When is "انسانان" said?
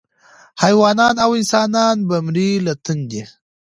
1.39-1.97